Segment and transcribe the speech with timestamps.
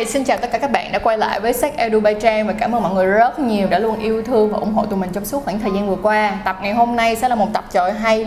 [0.00, 2.46] Hi, xin chào tất cả các bạn đã quay lại với Sách Edu Bay Trang
[2.46, 4.98] và cảm ơn mọi người rất nhiều đã luôn yêu thương và ủng hộ tụi
[4.98, 6.38] mình trong suốt khoảng thời gian vừa qua.
[6.44, 8.26] Tập ngày hôm nay sẽ là một tập trời hay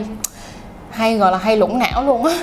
[0.92, 2.34] hay gọi là hay lủng não luôn á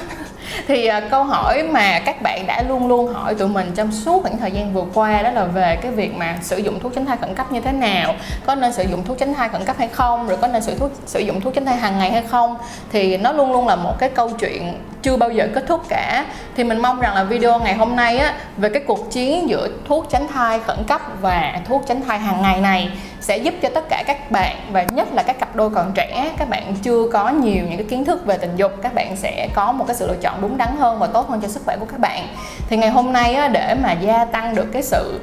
[0.66, 4.22] thì uh, câu hỏi mà các bạn đã luôn luôn hỏi tụi mình trong suốt
[4.22, 7.06] khoảng thời gian vừa qua đó là về cái việc mà sử dụng thuốc tránh
[7.06, 8.14] thai khẩn cấp như thế nào
[8.46, 10.74] có nên sử dụng thuốc tránh thai khẩn cấp hay không rồi có nên sử
[10.74, 12.56] thuốc sử dụng thuốc tránh thai hàng ngày hay không.
[12.92, 16.26] Thì nó luôn luôn là một cái câu chuyện chưa bao giờ kết thúc cả.
[16.56, 19.68] Thì mình mong rằng là video ngày hôm nay á về cái cuộc chiến giữa
[19.88, 23.68] thuốc tránh thai khẩn cấp và thuốc tránh thai hàng ngày này sẽ giúp cho
[23.74, 27.08] tất cả các bạn và nhất là các cặp đôi còn trẻ các bạn chưa
[27.12, 29.96] có nhiều những cái kiến thức về tình dục các bạn sẽ có một cái
[29.96, 32.28] sự lựa chọn đúng đắn hơn và tốt hơn cho sức khỏe của các bạn.
[32.68, 35.20] Thì ngày hôm nay á, để mà gia tăng được cái sự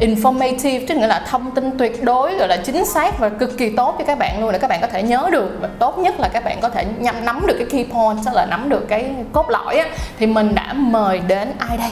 [0.00, 3.76] informative tức nghĩa là thông tin tuyệt đối gọi là chính xác và cực kỳ
[3.76, 6.20] tốt cho các bạn luôn để các bạn có thể nhớ được và tốt nhất
[6.20, 8.86] là các bạn có thể nhắm nắm được cái key point tức là nắm được
[8.88, 9.86] cái cốt lõi á,
[10.18, 11.90] thì mình đã mời đến ai đây?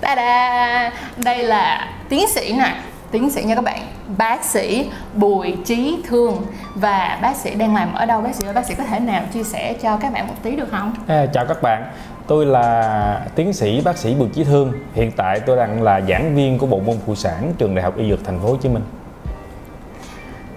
[0.00, 0.90] Ta-da!
[1.16, 2.74] đây là tiến sĩ nè
[3.10, 3.80] tiến sĩ nha các bạn.
[4.18, 6.42] Bác sĩ Bùi Trí Thương.
[6.74, 8.20] Và bác sĩ đang làm ở đâu?
[8.20, 10.56] Bác sĩ ơi bác sĩ có thể nào chia sẻ cho các bạn một tí
[10.56, 10.92] được không?
[11.06, 11.84] À, chào các bạn.
[12.26, 14.72] Tôi là tiến sĩ bác sĩ Bùi Trí Thương.
[14.94, 17.96] Hiện tại tôi đang là giảng viên của bộ môn phụ sản trường đại học
[17.96, 18.82] y dược thành phố Hồ Chí Minh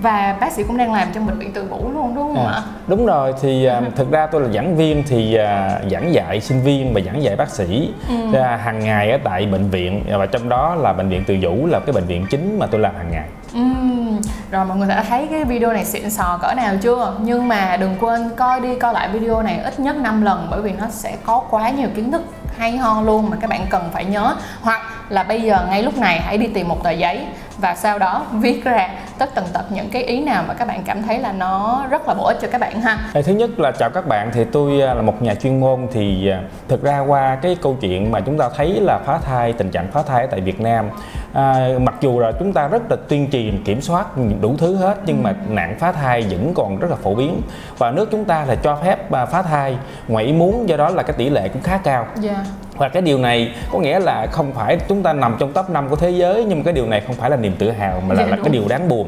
[0.04, 2.54] và bác sĩ cũng đang làm trong bệnh viện Từ Vũ luôn đúng không à,
[2.54, 2.62] ạ?
[2.88, 6.62] đúng rồi thì à, thực ra tôi là giảng viên thì à, giảng dạy sinh
[6.62, 8.34] viên và giảng dạy bác sĩ Ừ.
[8.40, 11.66] à, hàng ngày ở tại bệnh viện và trong đó là bệnh viện Từ Vũ
[11.66, 15.04] là cái bệnh viện chính mà tôi làm hàng ngày Ừm, Rồi mọi người đã
[15.10, 17.16] thấy cái video này xịn sò cỡ nào chưa?
[17.22, 20.62] Nhưng mà đừng quên coi đi coi lại video này ít nhất 5 lần bởi
[20.62, 22.22] vì nó sẽ có quá nhiều kiến thức
[22.58, 24.82] hay ho luôn mà các bạn cần phải nhớ hoặc
[25.14, 27.20] là bây giờ ngay lúc này hãy đi tìm một tờ giấy
[27.58, 30.82] và sau đó viết ra tất tần tật những cái ý nào mà các bạn
[30.86, 32.98] cảm thấy là nó rất là bổ ích cho các bạn ha.
[33.26, 36.30] Thứ nhất là chào các bạn thì tôi à, là một nhà chuyên môn thì
[36.30, 39.72] à, thực ra qua cái câu chuyện mà chúng ta thấy là phá thai tình
[39.72, 40.90] trạng phá thai ở tại Việt Nam
[41.34, 44.08] à, mặc dù là chúng ta rất là tuyên truyền kiểm soát
[44.42, 47.42] đủ thứ hết nhưng mà nạn phá thai vẫn còn rất là phổ biến.
[47.78, 49.78] Và nước chúng ta là cho phép à, phá thai
[50.08, 52.08] ngoài ý muốn do đó là cái tỷ lệ cũng khá cao.
[52.20, 52.36] Dạ
[52.78, 55.90] và cái điều này có nghĩa là không phải chúng ta nằm trong top 5
[55.90, 58.16] của thế giới nhưng mà cái điều này không phải là niềm tự hào mà
[58.16, 58.46] là, Dạ, là đúng.
[58.46, 59.08] cái điều đáng buồn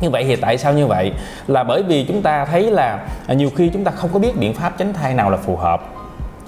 [0.00, 1.12] như vậy thì tại sao như vậy
[1.46, 4.36] là bởi vì chúng ta thấy là à, nhiều khi chúng ta không có biết
[4.36, 5.82] biện pháp tránh thai nào là phù hợp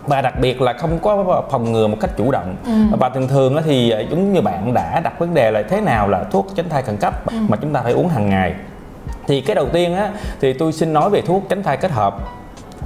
[0.07, 2.73] và đặc biệt là không có phòng ngừa một cách chủ động Ừ.
[3.01, 6.09] và thường thường thì à, giống như bạn đã đặt vấn đề là thế nào
[6.09, 7.37] là thuốc tránh thai khẩn cấp Ừ.
[7.49, 8.55] mà chúng ta phải uống hàng ngày
[9.27, 10.11] thì cái đầu tiên á
[10.41, 12.17] thì tôi xin nói về thuốc tránh thai kết hợp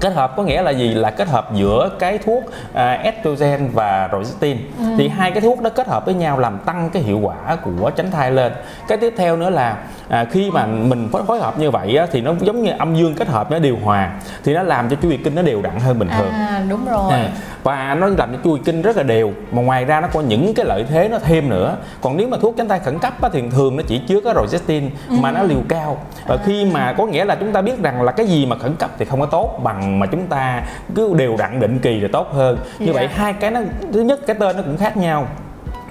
[0.00, 0.94] kết hợp có nghĩa là gì?
[0.94, 2.44] Là kết hợp giữa cái thuốc
[2.74, 4.58] à, estrogen và progestin
[4.98, 7.90] thì hai cái thuốc đó kết hợp với nhau làm tăng cái hiệu quả của
[7.90, 8.52] tránh thai lên.
[8.88, 9.76] Cái tiếp theo nữa là
[10.08, 13.14] à, khi mà mình phối hợp như vậy á, thì nó giống như âm dương
[13.14, 14.10] kết hợp nó điều hòa.
[14.44, 16.30] Thì nó làm cho chu kỳ kinh nó đều đặn hơn bình thường.
[16.30, 17.12] À đúng rồi.
[17.12, 17.28] À,
[17.62, 19.32] và nó làm cho chu kỳ kinh rất là đều.
[19.52, 21.76] Mà ngoài ra nó có những cái lợi thế nó thêm nữa.
[22.00, 24.32] Còn nếu mà thuốc tránh thai khẩn cấp á, thì thường nó chỉ chứa có
[24.32, 25.98] progestin mà nó liều cao.
[26.26, 28.76] Và khi mà có nghĩa là chúng ta biết rằng là cái gì mà khẩn
[28.76, 30.62] cấp thì không có tốt bằng mà chúng ta
[30.94, 32.92] cứ đều đặn định kỳ thì tốt hơn như Dạ.
[32.92, 33.60] vậy hai cái nó
[33.92, 35.26] thứ nhất cái tên nó cũng khác nhau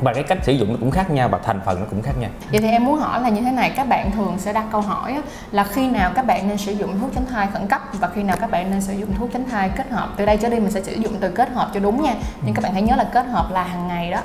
[0.02, 2.12] và cái cách sử dụng nó cũng khác nhau và thành phần nó cũng khác
[2.20, 4.66] nhau Vậy thì em muốn hỏi là như thế này, các bạn thường sẽ đặt
[4.72, 5.22] câu hỏi
[5.52, 8.24] là khi nào các bạn nên sử dụng thuốc tránh thai khẩn cấp và khi
[8.24, 10.10] nào các bạn nên sử dụng thuốc tránh thai kết hợp.
[10.18, 12.14] Từ đây trở đi mình sẽ sử dụng từ kết hợp cho đúng nha.
[12.46, 14.20] Nhưng các bạn hãy nhớ là kết hợp là hàng ngày đó.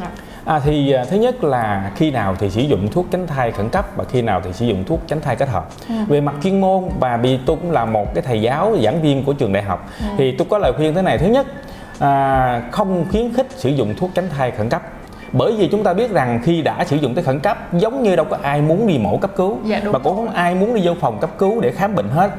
[0.00, 0.08] Rồi.
[0.44, 3.68] À, thì à, thứ nhất là khi nào thì sử dụng thuốc tránh thai khẩn
[3.68, 5.68] cấp và khi nào thì sử dụng thuốc tránh thai kết hợp.
[6.08, 9.24] Về mặt chuyên môn và vì tôi cũng là một cái thầy giáo giảng viên
[9.24, 11.18] của trường đại học thì tôi có lời khuyên thế này.
[11.18, 11.46] Thứ nhất
[11.98, 14.82] à, không khuyến khích sử dụng thuốc tránh thai khẩn cấp.
[15.32, 18.16] Bởi vì chúng ta biết rằng khi đã sử dụng tới khẩn cấp giống như
[18.16, 20.82] đâu có ai muốn đi mổ cấp cứu Dạ, và cũng không ai muốn đi
[20.84, 22.30] vô phòng cấp cứu để khám bệnh hết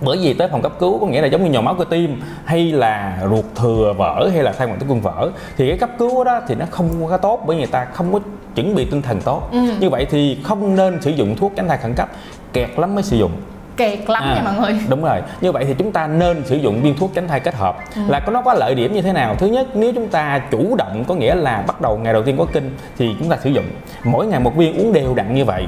[0.00, 2.20] bởi vì tới phòng cấp cứu có nghĩa là giống như nhồi máu cơ tim
[2.44, 5.90] hay là ruột thừa vỡ hay là thay quản tử cung vỡ thì cái cấp
[5.98, 8.20] cứu đó thì nó không có tốt bởi người ta không có
[8.54, 9.58] chuẩn bị tinh thần tốt Ừ.
[9.80, 12.08] như vậy thì không nên sử dụng thuốc tránh thai khẩn cấp
[12.52, 13.30] kẹt lắm mới sử dụng
[13.76, 14.80] Kẹt lắm À, nha mọi người.
[14.88, 17.54] đúng rồi như vậy thì chúng ta nên sử dụng viên thuốc tránh thai kết
[17.54, 18.00] hợp Ừ.
[18.08, 20.74] là có nó có lợi điểm như thế nào thứ nhất nếu chúng ta chủ
[20.76, 23.50] động có nghĩa là bắt đầu ngày đầu tiên có kinh thì chúng ta sử
[23.50, 23.64] dụng
[24.04, 25.66] mỗi ngày một viên uống đều đặn như vậy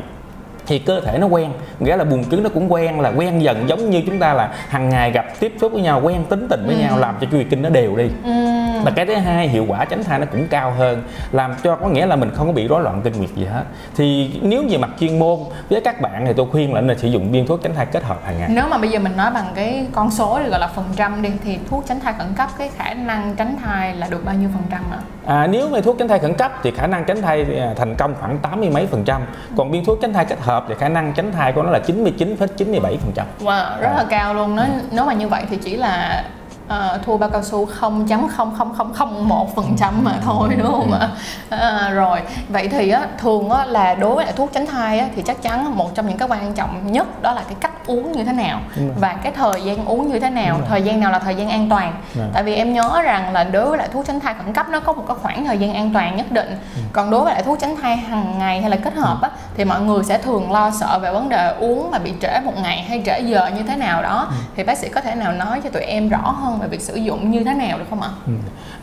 [0.67, 1.51] thì cơ thể nó quen
[1.81, 4.51] nghĩa là buồng trứng nó cũng quen là quen dần giống như chúng ta là
[4.69, 6.81] hàng ngày gặp tiếp xúc với nhau quen tính tình với Ừ.
[6.81, 8.72] nhau làm cho chu kỳ kinh nó đều đi Ừm.
[8.85, 11.03] Và cái thứ hai hiệu quả tránh thai nó cũng cao hơn
[11.33, 13.65] làm cho có nghĩa là mình không có bị rối loạn kinh nguyệt gì hết.
[13.97, 15.39] Thì nếu về mặt chuyên môn
[15.71, 18.05] với các bạn thì tôi khuyên là nên sử dụng viên thuốc tránh thai kết
[18.05, 18.49] hợp hàng ngày.
[18.53, 21.23] Nếu mà bây giờ mình nói bằng cái con số thì gọi là phần trăm
[21.23, 24.35] đi thì thuốc tránh thai khẩn cấp cái khả năng tránh thai là được bao
[24.35, 24.99] nhiêu phần trăm ạ?
[25.27, 27.95] À, nếu mà thuốc tránh thai khẩn cấp thì khả năng tránh thai à, thành
[27.95, 29.23] công khoảng 80 mấy phần trăm.
[29.57, 31.81] Còn viên thuốc tránh thai kết hợp thì khả năng tránh thai của nó là
[31.87, 33.27] 99,97 phần trăm.
[33.41, 34.57] Wow, rất là cao luôn.
[34.57, 36.25] Nếu nếu mà như vậy thì chỉ là
[36.67, 41.09] uh, thua bao cao su 0.0001 phần trăm mà thôi đúng không ạ?
[41.51, 42.21] À, rồi.
[42.49, 45.43] Vậy thì á, thường á, là đối với lại thuốc tránh thai á, thì chắc
[45.43, 48.33] chắn một trong những cái quan trọng nhất đó là cái cách uống như thế
[48.33, 48.61] nào
[49.01, 50.61] và cái thời gian uống như thế nào.
[50.69, 51.93] Thời gian nào là thời gian an toàn?
[52.15, 52.25] Dạ.
[52.35, 54.81] tại vì em nhớ rằng là đối với lại thuốc tránh thai khẩn cấp nó
[54.81, 56.57] có một cái khoảng thời gian an toàn nhất định.
[56.93, 59.65] Còn đối với lại thuốc tránh thai hàng ngày hay là kết hợp á thì
[59.65, 62.83] mọi người sẽ thường lo sợ về vấn đề uống mà bị trễ một ngày
[62.83, 64.29] hay trễ giờ như thế nào đó.
[64.57, 66.95] Thì bác sĩ có thể nào nói cho tụi em rõ hơn về việc sử
[66.97, 68.11] dụng như thế nào được không ạ?
[68.27, 68.33] Ừ.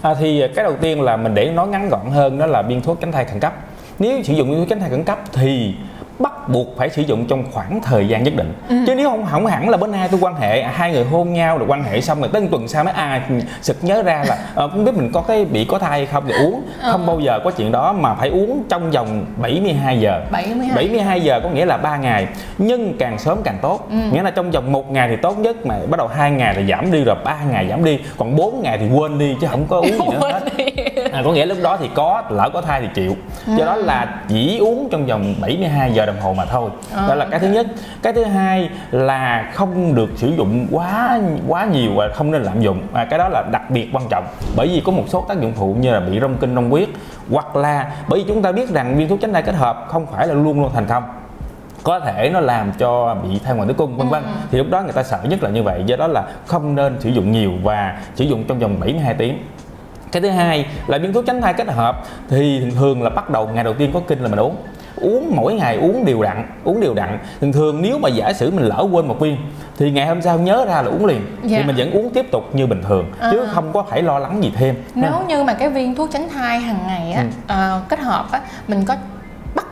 [0.02, 2.82] À, thì cái đầu tiên là mình để nói ngắn gọn hơn đó là viên
[2.82, 3.54] thuốc tránh thai khẩn cấp
[4.00, 5.76] nếu sử dụng viên thuốc tránh thai khẩn cấp thì
[6.20, 8.54] bắt buộc phải sử dụng trong khoảng thời gian nhất định.
[8.70, 11.58] Chứ nếu không không hẳn là bên hai tôi quan hệ hai người hôn nhau
[11.58, 13.22] rồi quan hệ xong rồi tới tuần sau mới à
[13.62, 16.24] sực nhớ ra là ờ, không biết mình có cái bị có thai hay không
[16.28, 16.64] thì uống.
[16.92, 20.22] Không bao giờ có chuyện đó mà phải uống trong vòng 72 giờ.
[20.32, 22.28] 72 72 giờ có nghĩa là 3 ngày.
[22.58, 23.88] Nhưng càng sớm càng tốt.
[24.12, 26.66] Nghĩa là trong vòng một ngày thì tốt nhất mà bắt đầu hai ngày thì
[26.70, 28.00] giảm đi rồi ba ngày giảm đi.
[28.18, 30.44] Còn 4 ngày thì quên đi chứ không có uống gì nữa hết
[31.14, 33.16] à, có nghĩa lúc đó thì có lỡ có thai thì chịu.
[33.58, 36.70] Do đó là chỉ uống trong vòng 72 giờ đồng hồ mà thôi.
[37.08, 37.68] Đó là cái thứ nhất.
[38.02, 42.62] Cái thứ hai là không được sử dụng quá quá nhiều và không nên lạm
[42.62, 42.82] dụng.
[42.94, 44.26] À, cái đó là đặc biệt quan trọng.
[44.56, 46.90] Bởi vì có một số tác dụng phụ như là bị rong kinh rong huyết
[47.32, 50.06] hoặc là bởi vì chúng ta biết rằng viên thuốc tránh thai kết hợp không
[50.06, 51.04] phải là luôn luôn thành công.
[51.84, 54.24] Có thể nó làm cho bị thai ngoài tử cung vân vân.
[54.52, 55.84] Thì lúc đó người ta sợ nhất là như vậy.
[55.86, 59.38] Do đó là không nên sử dụng nhiều và sử dụng trong vòng 72 tiếng
[60.12, 63.48] cái thứ hai là viên thuốc tránh thai kết hợp thì thường là bắt đầu
[63.54, 64.56] ngày đầu tiên có kinh là mình uống
[65.02, 68.52] uống mỗi ngày uống đều đặn uống đều đặn thường thường nếu mà giả sử
[68.52, 69.38] mình lỡ quên một viên
[69.78, 71.58] thì ngày hôm sau nhớ ra là uống liền Dạ.
[71.58, 73.48] thì mình vẫn uống tiếp tục như bình thường chứ À.
[73.54, 76.60] không có phải lo lắng gì thêm Nếu như mà cái viên thuốc tránh thai
[76.60, 77.28] hàng ngày á Ừ.
[77.48, 78.96] ờ, kết hợp á mình có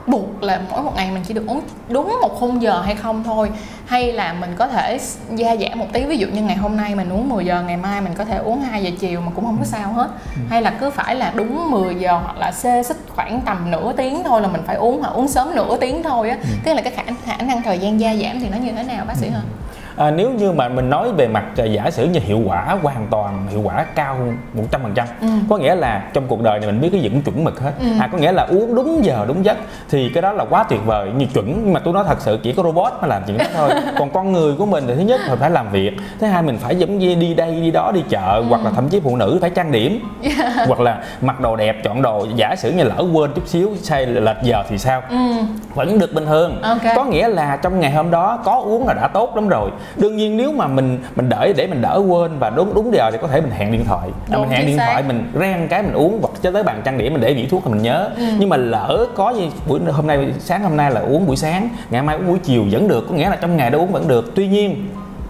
[0.07, 2.95] bắt buộc là mỗi một ngày mình chỉ được uống đúng một khung giờ hay
[2.95, 3.49] không thôi.
[3.85, 4.99] Hay là mình có thể
[5.35, 7.77] gia giảm một tí ví dụ như ngày hôm nay mình uống 10 giờ ngày
[7.77, 10.09] mai mình có thể uống 2 giờ chiều mà cũng không có sao hết.
[10.49, 13.93] Hay là cứ phải là đúng 10 giờ hoặc là xê xích khoảng tầm nửa
[13.97, 16.37] tiếng thôi là mình phải uống hoặc uống sớm nửa tiếng thôi á.
[16.63, 19.05] Tức là cái khả, khả năng thời gian gia giảm thì nó như thế nào
[19.07, 19.41] bác sĩ hả
[19.97, 23.07] À, nếu như mà mình nói về mặt à, giả sử như hiệu quả hoàn
[23.11, 24.17] toàn hiệu quả cao
[24.71, 25.27] 100% Ừ.
[25.49, 27.71] có nghĩa là trong cuộc đời này mình biết cái gì cũng chuẩn mực hết.
[27.79, 27.87] Ừ.
[27.99, 29.57] à, có nghĩa là uống đúng giờ đúng giấc
[29.89, 31.09] thì cái đó là quá tuyệt vời.
[31.17, 33.45] Như chuẩn nhưng mà tôi nói thật sự chỉ có robot mới làm chuyện đó
[33.55, 33.69] thôi.
[33.99, 36.75] Còn con người của mình thì thứ nhất phải làm việc thứ hai mình phải
[36.75, 39.49] giống như đi đây đi đó đi chợ hoặc là thậm chí phụ nữ phải
[39.49, 39.99] trang điểm.
[40.67, 44.05] Hoặc là mặc đồ đẹp chọn đồ giả sử như lỡ quên chút xíu sai
[44.05, 45.01] lệch giờ thì sao?
[45.09, 45.15] Ừ.
[45.75, 46.61] Vẫn được bình thường.
[46.61, 46.81] Ok.
[46.95, 50.17] có nghĩa là trong ngày hôm đó có uống là đã tốt lắm rồi đương
[50.17, 53.17] nhiên nếu mà mình mình đợi để mình đỡ quên và đúng đúng giờ thì
[53.21, 54.85] có thể mình hẹn điện thoại à, Đúng, mình hẹn điện xác.
[54.91, 57.47] thoại mình rang cái mình uống hoặc cho tới bàn trang điểm mình để vị
[57.51, 58.23] thuốc thì mình nhớ Ừ.
[58.39, 61.69] nhưng mà lỡ có như buổi hôm nay sáng hôm nay là uống buổi sáng
[61.89, 64.07] ngày mai uống buổi chiều vẫn được có nghĩa là trong ngày đó uống vẫn
[64.07, 64.87] được tuy nhiên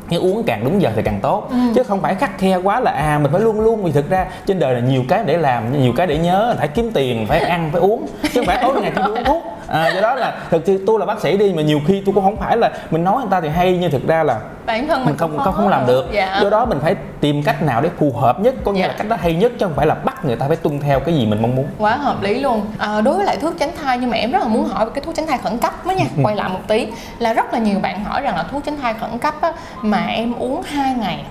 [0.09, 1.57] nhưng uống càng đúng giờ thì càng tốt Ừ.
[1.75, 4.25] chứ không phải khắc khe quá là à mình phải luôn luôn vì thực ra
[4.45, 7.39] trên đời là nhiều cái để làm nhiều cái để nhớ phải kiếm tiền phải
[7.39, 10.33] ăn phải uống chứ không phải tối ngày chỉ uống thuốc à, do đó là
[10.49, 12.71] thực sự tôi là bác sĩ đi mà nhiều khi tôi cũng không phải là
[12.91, 15.37] mình nói người ta thì hay nhưng thực ra là bản thân mình, mình không
[15.37, 16.39] không không làm được dạ.
[16.43, 18.87] do đó mình phải tìm cách nào để phù hợp nhất có nghĩa Dạ.
[18.87, 20.99] là cách đó hay nhất chứ không phải là bắt người ta phải tuân theo
[20.99, 23.69] cái gì mình mong muốn quá hợp lý luôn à, đối với lại thuốc tránh
[23.83, 25.85] thai nhưng mà em rất là muốn hỏi về cái thuốc tránh thai khẩn cấp
[25.85, 26.21] mới nha Ừ.
[26.23, 26.87] quay lại một tí
[27.19, 30.05] là rất là nhiều bạn hỏi rằng là thuốc tránh thai khẩn cấp á, mà
[30.07, 31.25] em uống hai ngày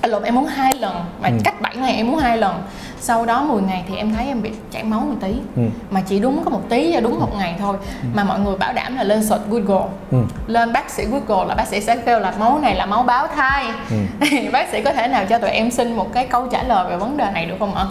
[0.00, 1.34] à, lộn em uống hai lần mà Ừ.
[1.44, 2.62] cách 7 ngày em uống hai lần
[3.00, 5.62] sau đó 10 ngày thì em thấy em bị chảy máu một tí Ừ.
[5.90, 7.76] mà chỉ đúng có một tí và đúng một ngày thôi
[8.14, 10.18] mà mọi người bảo đảm là lên search Google Ừ.
[10.46, 13.26] lên bác sĩ Google là bác sĩ sẽ kêu là máu này là máu báo
[13.26, 13.96] thai Ừ.
[14.30, 16.90] thì bác sĩ có thể nào cho tụi em xin một cái câu trả lời
[16.90, 17.84] về vấn đề này được không ạ?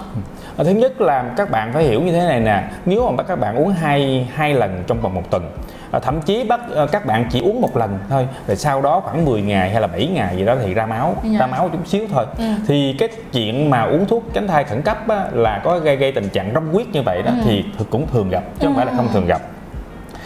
[0.57, 3.35] Ờ, thứ nhất là các bạn phải hiểu như thế này nè nếu mà các
[3.39, 5.51] bạn uống hai hai lần trong vòng một tuần
[5.91, 8.99] ờ, thậm chí bắt ờ, các bạn chỉ uống một lần thôi rồi sau đó
[8.99, 11.39] khoảng 10 ngày hay là 7 ngày gì đó thì ra máu Dạ.
[11.39, 12.43] ra máu chút xíu thôi Ừ.
[12.67, 16.11] thì cái chuyện mà uống thuốc tránh thai khẩn cấp á, là có gây gây
[16.11, 17.41] tình trạng rong huyết như vậy đó Ừ.
[17.45, 19.41] thì cũng thường gặp chứ không phải là không thường gặp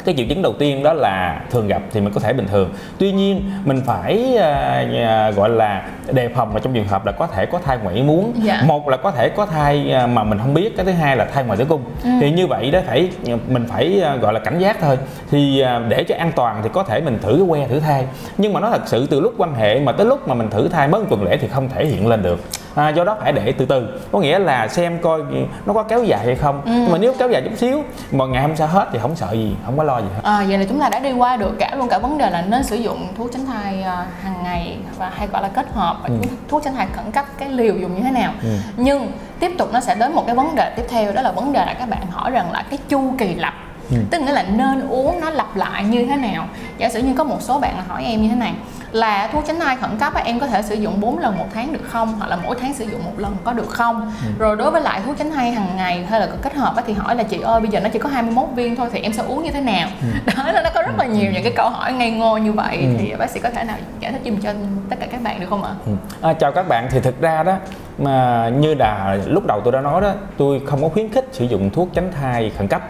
[0.05, 2.73] cái triệu chứng đầu tiên đó là thường gặp thì mình có thể bình thường.
[2.97, 7.27] Tuy nhiên mình phải à, gọi là đề phòng là trong trường hợp là có
[7.27, 8.33] thể có thai ngoài ý muốn.
[8.43, 8.63] Dạ.
[8.65, 10.77] một là có thể có thai à, mà mình không biết.
[10.77, 11.83] Cái thứ hai là thai ngoài tử cung.
[12.03, 12.09] Ừ.
[12.21, 13.09] thì như vậy đó phải
[13.47, 14.97] mình phải à, gọi là cảnh giác thôi.
[15.31, 18.05] Thì để cho an toàn thì có thể mình thử cái que thử thai.
[18.37, 20.67] Nhưng mà nó thật sự từ lúc quan hệ mà tới lúc mà mình thử
[20.67, 22.39] thai một tuần lễ thì không thể hiện lên được
[22.75, 25.21] à, do đó phải để từ từ có nghĩa là xem coi
[25.65, 26.71] nó có kéo dài hay không Ừ.
[26.71, 29.31] nhưng mà nếu kéo dài chút xíu mà ngày hôm sau hết thì không sợ
[29.31, 31.51] gì không có lo gì hết À, vậy là chúng ta đã đi qua được
[31.59, 34.77] cả luôn cả vấn đề là nên sử dụng thuốc tránh thai à, hàng ngày
[34.97, 36.15] và hay gọi là kết hợp và Ừ.
[36.23, 38.49] thuốc- thuốc tránh thai khẩn cấp cái liều dùng như thế nào Ừ.
[38.77, 41.53] nhưng tiếp tục nó sẽ đến một cái vấn đề tiếp theo đó là vấn
[41.53, 43.53] đề là các bạn hỏi rằng là cái chu kỳ lặp
[43.91, 43.97] ừ.
[44.11, 47.23] tức nghĩa là nên uống nó lặp lại như thế nào giả sử như có
[47.23, 48.53] một số bạn hỏi em như thế này
[48.91, 51.73] là thuốc tránh thai khẩn cấp em có thể sử dụng 4 lần một tháng
[51.73, 54.31] được không hoặc là mỗi tháng sử dụng một lần có được không ừ.
[54.39, 57.15] rồi đối với lại thuốc tránh thai hàng ngày hay là kết hợp thì hỏi
[57.15, 59.43] là chị ơi bây giờ nó chỉ có 21 viên thôi thì em sẽ uống
[59.43, 60.33] như thế nào ừ.
[60.53, 62.87] đó nó có rất là nhiều những cái câu hỏi ngây ngô như vậy ừ.
[62.99, 64.49] thì bác sĩ có thể nào giải thích giùm cho
[64.89, 65.91] tất cả các bạn được không ạ ừ.
[66.21, 67.57] à, chào các bạn thì thực ra đó
[67.97, 71.45] mà như là lúc đầu tôi đã nói đó tôi không có khuyến khích sử
[71.45, 72.81] dụng thuốc tránh thai khẩn cấp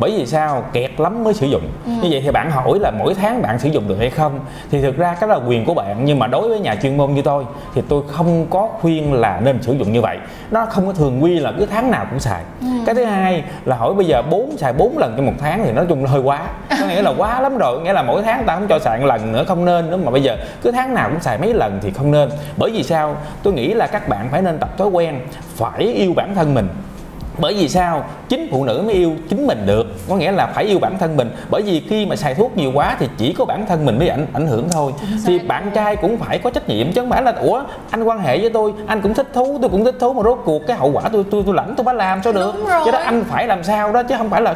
[0.00, 0.64] bởi vì sao?
[0.72, 1.62] Kẹt lắm mới sử dụng.
[1.86, 1.92] Ừ.
[2.02, 4.40] như vậy thì bạn hỏi là mỗi tháng bạn sử dụng được hay không?
[4.70, 6.04] Thì thực ra cái đó là quyền của bạn.
[6.04, 9.40] Nhưng mà đối với nhà chuyên môn như tôi thì tôi không có khuyên là
[9.44, 10.18] nên sử dụng như vậy.
[10.50, 12.42] Nó không có thường quy là cứ tháng nào cũng xài.
[12.60, 12.66] Ừ.
[12.86, 15.72] cái thứ hai là hỏi bây giờ bốn xài bốn lần trong một tháng thì
[15.72, 16.46] nói chung là hơi quá.
[16.80, 17.80] Có nghĩa là quá lắm rồi.
[17.80, 19.96] Nghĩa là mỗi tháng ta không cho xài một lần nữa không nên nữa.
[19.96, 22.30] Mà bây giờ cứ tháng nào cũng xài mấy lần thì không nên.
[22.56, 23.16] Bởi vì sao?
[23.42, 25.20] Tôi nghĩ là các bạn phải nên tập thói quen
[25.56, 26.68] phải yêu bản thân mình
[27.40, 28.04] bởi vì sao?
[28.28, 29.86] Chính phụ nữ mới yêu chính mình được.
[30.08, 31.30] Có nghĩa là phải yêu bản thân mình.
[31.50, 34.08] Bởi vì khi mà xài thuốc nhiều quá thì chỉ có bản thân mình mới
[34.08, 34.92] ảnh ảnh hưởng thôi.
[35.26, 38.20] Thì bạn trai cũng phải có trách nhiệm chứ không phải là ủa anh quan
[38.20, 40.76] hệ với tôi anh cũng thích thú tôi cũng thích thú mà rốt cuộc cái
[40.76, 42.54] hậu quả tôi tôi tôi lãnh tôi phải làm sao được.
[42.84, 44.54] Cho đó anh phải làm sao đó chứ không phải là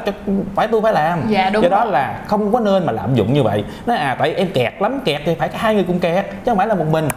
[0.54, 1.20] phải tôi phải làm.
[1.28, 3.64] Dạ, đúng do đó là không có nên mà lạm dụng như vậy.
[3.86, 6.58] Nói à tại em kẹt lắm kẹt thì phải hai người cùng kẹt chứ không
[6.58, 7.08] phải là một mình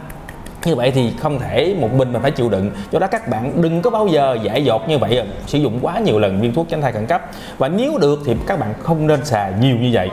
[0.68, 2.70] như vậy thì không thể một mình mà phải chịu đựng.
[2.90, 5.98] Do đó các bạn đừng có bao giờ giải dột như vậy sử dụng quá
[5.98, 7.22] nhiều lần viên thuốc tránh thai khẩn cấp.
[7.58, 10.10] Và nếu được thì các bạn không nên xài nhiều như vậy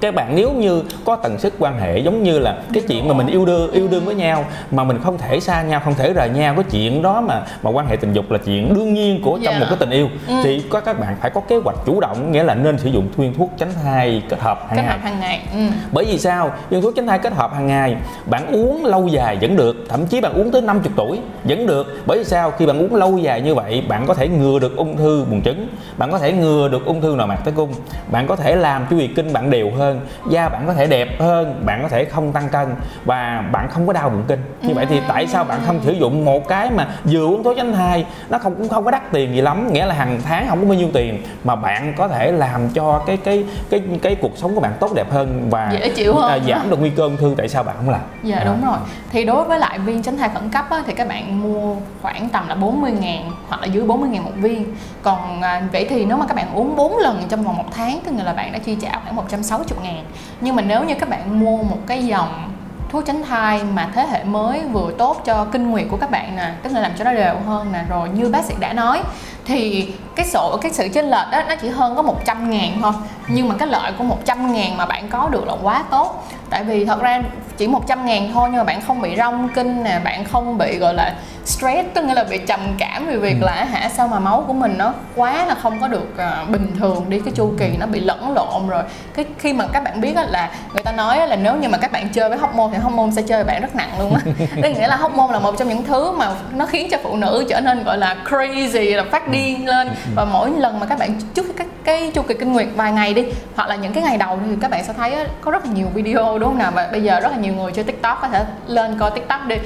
[0.00, 3.14] các bạn nếu như có tần suất quan hệ giống như là cái chuyện mà
[3.14, 6.12] mình yêu đương yêu đương với nhau mà mình không thể xa nhau không thể
[6.12, 9.22] rời nhau cái chuyện đó mà mà quan hệ tình dục là chuyện đương nhiên
[9.22, 9.60] của trong yeah.
[9.60, 10.34] một cái tình yêu ừ.
[10.44, 13.08] thì có các bạn phải có kế hoạch chủ động nghĩa là nên sử dụng
[13.16, 14.92] viên thuốc tránh thai kết hợp hàng kết ngày.
[14.92, 15.58] hợp hàng ngày ừ.
[15.92, 19.38] bởi vì sao viên thuốc tránh thai kết hợp hàng ngày bạn uống lâu dài
[19.40, 22.66] vẫn được thậm chí bạn uống tới 50 tuổi vẫn được bởi vì sao khi
[22.66, 25.68] bạn uống lâu dài như vậy bạn có thể ngừa được ung thư buồng trứng
[25.96, 27.72] bạn có thể ngừa được ung thư nội mạc tử cung
[28.10, 31.08] bạn có thể làm chu kỳ kinh bạn đều hơn da bạn có thể đẹp
[31.20, 34.40] hơn bạn có thể không tăng cân và bạn không có đau bụng kinh.
[34.62, 37.56] Như vậy thì tại sao bạn không sử dụng một cái mà vừa uống thuốc
[37.56, 40.46] tránh thai nó không cũng không có đắt tiền gì lắm nghĩa là hàng tháng
[40.48, 44.14] không có bao nhiêu tiền mà bạn có thể làm cho cái cái cái cái
[44.14, 46.30] cuộc sống của bạn tốt đẹp hơn và dễ chịu hơn.
[46.30, 48.00] à, giảm được nguy cơ ung thư tại sao bạn không làm?
[48.22, 48.44] Dạ à.
[48.44, 48.78] đúng rồi.
[49.10, 52.28] Thì đối với lại viên tránh thai khẩn cấp á, thì các bạn mua khoảng
[52.28, 54.74] tầm là 40 ngàn hoặc là dưới 40 ngàn một viên.
[55.02, 58.00] Còn à, vậy thì nếu mà các bạn uống 4 lần trong vòng một tháng
[58.06, 60.04] tức là bạn đã chi trả khoảng 160 ngàn.
[60.40, 62.52] Nhưng mà nếu như các bạn mua một cái dòng
[62.90, 66.36] thuốc tránh thai mà thế hệ mới vừa tốt cho kinh nguyệt của các bạn
[66.36, 69.02] nè, tức là làm cho nó đều hơn nè, rồi như bác sĩ đã nói
[69.46, 72.92] thì cái sổ cái sự chênh lệch đó nó chỉ hơn có 100 ngàn thôi.
[73.28, 76.24] Nhưng mà cái lợi của 100 ngàn mà bạn có được là quá tốt.
[76.50, 77.22] Tại vì thật ra
[77.56, 80.78] chỉ 100 ngàn thôi nhưng mà bạn không bị rong kinh nè bạn không bị
[80.78, 83.46] gọi là stress tức nghĩa là bị trầm cảm vì việc ừ.
[83.46, 86.72] là hả sao mà máu của mình nó quá là không có được uh, bình
[86.78, 88.82] thường đi cái chu kỳ nó bị lẫn lộn rồi.
[89.14, 91.92] Cái khi mà các bạn biết là người ta nói là nếu như mà các
[91.92, 94.20] bạn chơi với hormone thì hormone sẽ chơi bạn rất nặng luôn á.
[94.62, 97.44] Tức nghĩa là hormone là một trong những thứ mà nó khiến cho phụ nữ
[97.48, 101.20] trở nên gọi là crazy là phát điên lên và mỗi lần mà các bạn
[101.34, 103.24] trước các cái chu kỳ kinh nguyệt vài ngày đi,
[103.56, 105.86] hoặc là những cái ngày đầu thì các bạn sẽ thấy có rất là nhiều
[105.94, 106.72] video, đúng không nào?
[106.74, 109.56] Và bây giờ rất là nhiều người chơi tiktok có thể lên coi tiktok đi.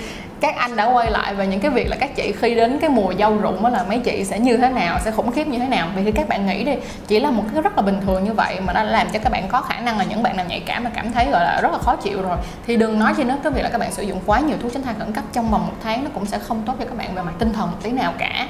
[0.41, 2.91] Các anh đã quay lại về những cái việc là các chị khi đến cái
[2.91, 5.59] mùa dâu rụng đó là mấy chị sẽ như thế nào, sẽ khủng khiếp như
[5.59, 5.89] thế nào?
[5.97, 6.73] Vì thì các bạn nghĩ đi,
[7.07, 9.33] chỉ là một cái rất là bình thường như vậy mà nó làm cho các
[9.33, 11.61] bạn có khả năng là những bạn nào nhạy cảm mà cảm thấy, gọi là,
[11.63, 12.37] rất là khó chịu rồi.
[12.67, 14.73] Thì đừng nói chi nữa cái việc là các bạn sử dụng quá nhiều thuốc
[14.73, 16.97] tránh thai khẩn cấp trong vòng một tháng, nó cũng sẽ không tốt cho các
[16.99, 18.47] bạn về mặt tinh thần một tí nào cả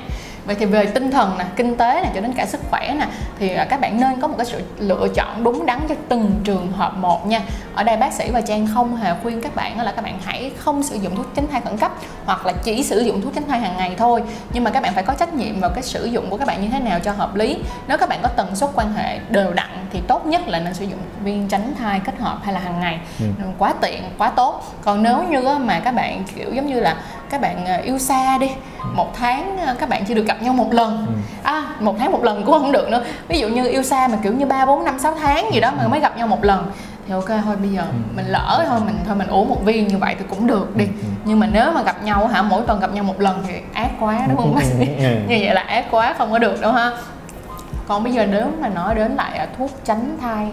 [0.50, 3.06] vậy thì về tinh thần nè kinh tế nè cho đến cả sức khỏe nè
[3.38, 6.40] thì à, các bạn nên có một cái sự lựa chọn đúng đắn cho từng
[6.44, 7.40] trường hợp một nha.
[7.74, 10.52] Ở đây bác sĩ và trang không hề khuyên các bạn là các bạn hãy
[10.58, 11.92] không sử dụng thuốc tránh thai khẩn cấp
[12.24, 14.22] hoặc là chỉ sử dụng thuốc tránh thai hàng ngày thôi.
[14.52, 16.62] Nhưng mà các bạn phải có trách nhiệm vào cái sử dụng của các bạn
[16.62, 17.58] như thế nào cho hợp lý.
[17.88, 20.74] Nếu các bạn có tần suất quan hệ đều đặn thì tốt nhất là nên
[20.74, 22.98] sử dụng viên tránh thai kết hợp hay là hàng ngày.
[23.20, 23.26] Ừ.
[23.58, 24.64] quá tiện quá tốt.
[24.82, 26.96] Còn nếu như mà các bạn kiểu giống như là
[27.30, 28.50] các bạn à, yêu xa đi
[28.94, 31.06] một tháng à, các bạn chỉ được gặp nhau một lần.
[31.06, 31.12] Ừ.
[31.42, 33.02] à một tháng một lần cũng không được nữa.
[33.28, 35.70] Ví dụ như yêu xa mà kiểu như ba bốn năm sáu tháng gì đó
[35.78, 36.70] mà mới gặp nhau một lần
[37.06, 37.96] thì ok thôi bây giờ ừ.
[38.16, 40.86] mình lỡ thôi mình thôi mình uống một viên như vậy thì cũng được đi.
[41.24, 43.90] Nhưng mà nếu mà gặp nhau hả mỗi tuần gặp nhau một lần thì ác
[44.00, 44.54] quá đúng không?
[44.54, 46.90] Bác sĩ như vậy là ác quá không có được đâu ha.
[47.88, 50.48] Còn bây giờ nếu mà nói đến lại à, thuốc tránh thai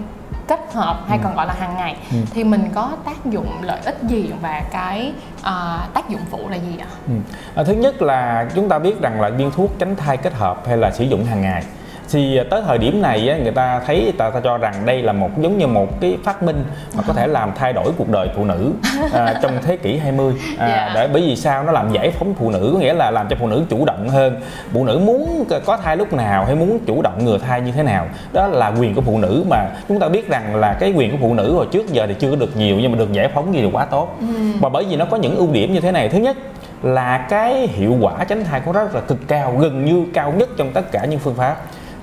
[0.47, 1.21] kết hợp hay ừ.
[1.23, 2.17] còn gọi là hàng ngày ừ.
[2.33, 6.55] thì mình có tác dụng lợi ích gì và cái uh, tác dụng phụ là
[6.55, 6.87] gì ạ?
[7.07, 7.13] Ừ.
[7.55, 10.67] À, thứ nhất là chúng ta biết rằng là viên thuốc tránh thai kết hợp
[10.67, 11.63] hay là sử dụng hàng ngày
[12.11, 15.13] thì tới thời điểm này á, người ta thấy ta, ta cho rằng đây là
[15.13, 16.63] một giống như một cái phát minh
[16.95, 18.71] mà có thể làm thay đổi cuộc đời phụ nữ
[19.13, 20.91] à, trong thế kỷ 20 à, Dạ.
[20.95, 21.63] để bởi vì sao?
[21.63, 24.09] Nó làm giải phóng phụ nữ có nghĩa là làm cho phụ nữ chủ động
[24.09, 24.41] hơn.
[24.73, 27.83] Phụ nữ muốn có thai lúc nào hay muốn chủ động ngừa thai như thế
[27.83, 31.11] nào đó là quyền của phụ nữ mà chúng ta biết rằng là cái quyền
[31.11, 33.29] của phụ nữ hồi trước giờ thì chưa có được nhiều nhưng mà được giải
[33.33, 34.17] phóng gì thì quá tốt.
[34.61, 36.09] Và bởi vì nó có những ưu điểm như thế này.
[36.09, 36.37] Thứ nhất
[36.83, 40.33] là cái hiệu quả tránh thai của nó rất là cực cao gần như cao
[40.37, 41.55] nhất trong tất cả những phương pháp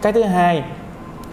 [0.04, 0.62] cái thứ hai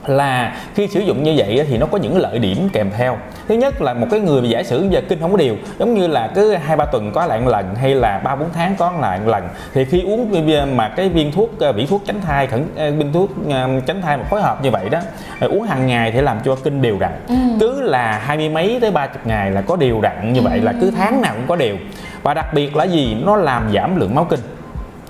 [0.05, 3.17] là khi sử dụng như vậy thì nó có những lợi điểm kèm theo.
[3.47, 6.07] Thứ nhất là một cái người giả sử giờ kinh không có điều giống như
[6.07, 8.93] là cứ hai ba tuần có lại một lần hay là ba bốn tháng có
[9.01, 10.47] lại một lần thì khi uống
[10.77, 14.01] mà cái viên thuốc ờ, vị thuốc tránh thai khẩn ờ, viên thuốc ờ, tránh
[14.01, 14.99] thai mà phối hợp như vậy đó
[15.41, 17.11] uống hàng ngày thì làm cho kinh đều đặn.
[17.59, 20.59] Cứ là hai mươi mấy tới ba chục ngày là có đều đặn như vậy
[20.59, 21.77] là cứ tháng nào cũng có đều
[22.23, 23.17] và đặc biệt là gì?
[23.25, 24.39] Nó làm giảm lượng máu kinh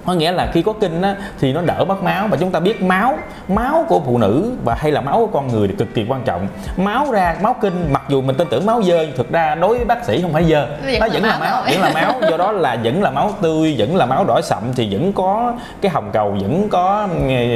[0.05, 2.27] có nghĩa là khi có kinh á, thì nó đỡ mất máu.
[2.27, 3.17] Và chúng ta biết máu
[3.47, 6.21] máu của phụ nữ và hay là máu của con người thì cực kỳ quan
[6.25, 6.47] trọng.
[6.77, 9.85] Máu ra máu kinh mặc dù mình tin tưởng máu dơ thực ra đối với
[9.85, 10.67] bác sĩ không phải dơ.
[10.99, 12.13] Nó vẫn nó là vẫn là máu vẫn là máu.
[12.31, 15.53] Do đó là vẫn là máu tươi vẫn là máu đỏ sậm thì vẫn có
[15.81, 17.07] cái hồng cầu vẫn có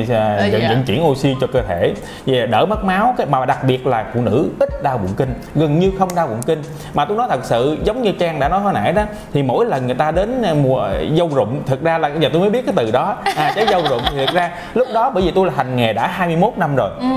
[0.09, 0.69] Ờ, vẫn, dạ.
[0.69, 1.93] vẫn chuyển oxy cho cơ thể.
[2.25, 5.33] Về đỡ mất máu cái mà đặc biệt là phụ nữ ít đau bụng kinh
[5.55, 6.61] gần như không đau bụng kinh.
[6.93, 9.65] Mà tôi nói thật sự giống như trang đã nói hồi nãy đó thì mỗi
[9.65, 12.65] lần người ta đến à, mùa dâu rụng thực ra là giờ tôi mới biết
[12.65, 15.47] cái từ đó à trái dâu rụng thì thực ra lúc đó bởi vì tôi
[15.47, 17.07] là hành nghề đã 21 năm rồi ừ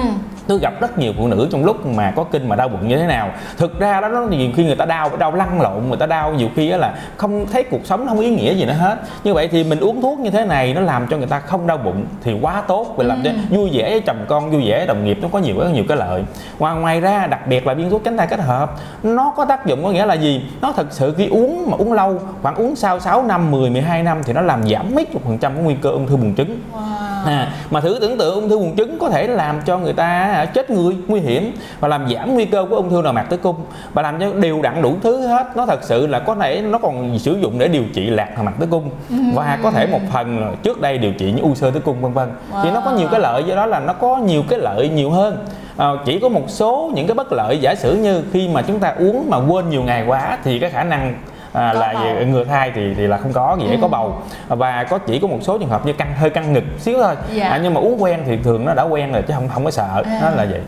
[0.48, 2.96] tôi gặp rất nhiều phụ nữ trong lúc mà có kinh mà đau bụng như
[2.96, 3.30] thế nào.
[3.56, 6.32] Thực ra đó nó nhiều khi người ta đau đau lăn lộn người ta đau
[6.32, 8.96] nhiều khi là không thấy cuộc sống không ý nghĩa gì nữa hết.
[9.24, 11.66] Như vậy thì mình uống thuốc như thế này nó làm cho người ta không
[11.66, 12.94] đau bụng thì quá tốt.
[12.96, 15.38] Và làm cho vui vẻ với chồng con vui vẻ với đồng nghiệp nó có
[15.38, 16.24] nhiều có nhiều cái lợi.
[16.58, 19.66] Ngoài ngoài ra đặc biệt là viên thuốc tránh thai kết hợp nó có tác
[19.66, 20.44] dụng có nghĩa là gì?
[20.60, 24.02] Nó thật sự khi uống mà uống lâu khoảng uống sau 6 năm 10 12
[24.02, 26.34] năm thì nó làm giảm mấy chục phần trăm cái nguy cơ ung thư buồng
[26.34, 26.60] trứng.
[26.74, 26.98] Wow.
[27.26, 30.37] À, mà thử tưởng tượng ung thư buồng trứng có thể làm cho người ta
[30.44, 33.36] chết người nguy hiểm và làm giảm nguy cơ của ung thư nội mạc tử
[33.36, 33.56] cung.
[33.92, 35.46] Và làm cho đều đặn đủ thứ hết.
[35.56, 38.44] Nó thật sự là có thể nó còn sử dụng để điều trị lạc nội
[38.44, 38.90] mạc tử cung.
[39.34, 42.00] Và có thể một phần là trước đây điều trị những u sơ tử cung
[42.00, 42.28] vân vân.
[42.62, 45.10] Thì nó có nhiều cái lợi do đó là nó có nhiều cái lợi nhiều
[45.10, 45.46] hơn.
[45.76, 48.78] À, chỉ có một số những cái bất lợi giả sử như khi mà chúng
[48.78, 51.14] ta uống mà quên nhiều ngày quá thì cái khả năng
[51.58, 52.26] à, Có là bầu.
[52.26, 53.78] ngừa thai thì thì là không có dễ Ừ.
[53.82, 56.64] có bầu và có chỉ có một số trường hợp như căng hơi căng ngực
[56.78, 57.48] xíu thôi Dạ.
[57.48, 59.70] à, nhưng mà uống quen thì thường nó đã quen rồi chứ không không có
[59.70, 60.18] sợ À.
[60.22, 60.60] nó là vậy